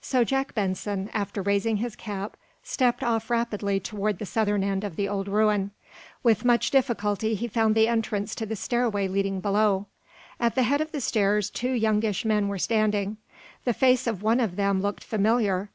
So 0.00 0.22
Jack 0.22 0.54
Benson, 0.54 1.10
after 1.12 1.42
raising 1.42 1.78
his 1.78 1.96
cap, 1.96 2.36
stepped 2.62 3.02
off 3.02 3.28
rapidly 3.28 3.80
toward 3.80 4.20
the 4.20 4.24
southern 4.24 4.62
end 4.62 4.84
of 4.84 4.94
the 4.94 5.08
old 5.08 5.26
ruin. 5.26 5.72
With 6.22 6.44
much 6.44 6.70
difficulty 6.70 7.34
he 7.34 7.48
found 7.48 7.74
the 7.74 7.88
entrance 7.88 8.36
to 8.36 8.46
the 8.46 8.54
stairway 8.54 9.08
leading 9.08 9.40
below. 9.40 9.86
At 10.38 10.54
the 10.54 10.62
head 10.62 10.80
of 10.80 10.92
the 10.92 11.00
stairs 11.00 11.50
two 11.50 11.72
youngish 11.72 12.24
men 12.24 12.46
were 12.46 12.60
standing. 12.60 13.16
The 13.64 13.74
face 13.74 14.06
of 14.06 14.22
one 14.22 14.38
of 14.38 14.54
them 14.54 14.80
looked 14.82 15.02
familiar. 15.02 15.70